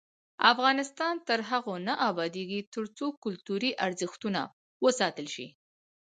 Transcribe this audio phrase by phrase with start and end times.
[0.51, 4.41] افغانستان تر هغو نه ابادیږي، ترڅو کلتوري ارزښتونه
[4.85, 5.47] وساتل شي.